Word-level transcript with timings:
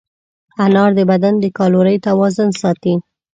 انار 0.63 0.91
د 0.97 0.99
بدن 1.11 1.33
د 1.39 1.45
کالورۍ 1.57 1.97
توازن 2.07 2.49
ساتي. 2.61 2.93